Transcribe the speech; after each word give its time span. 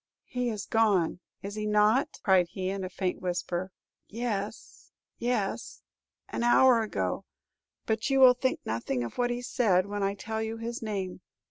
He 0.25 0.49
is 0.49 0.65
gone, 0.65 1.19
is 1.43 1.53
he 1.53 1.67
not?" 1.67 2.19
cried 2.23 2.47
he, 2.49 2.71
in 2.71 2.83
a 2.83 2.89
faint 2.89 3.21
whisper. 3.21 3.71
"Yes, 4.07 4.89
yes, 5.19 5.83
an 6.27 6.41
hour 6.41 6.81
ago; 6.81 7.23
but 7.85 8.09
you 8.09 8.19
will 8.19 8.33
think 8.33 8.61
nothing 8.65 9.03
of 9.03 9.19
what 9.19 9.29
he 9.29 9.43
said, 9.43 9.85
when 9.85 10.01
I 10.01 10.15
tell 10.15 10.41
you 10.41 10.57
his 10.57 10.81
name. 10.81 11.21